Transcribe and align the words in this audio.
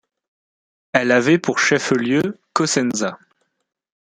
Elle 0.93 1.11
avait 1.11 1.37
pour 1.37 1.59
chef-lieu 1.59 2.39
Cosenza. 2.53 3.19